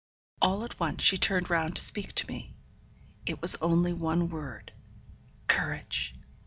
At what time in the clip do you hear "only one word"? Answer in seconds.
3.61-4.73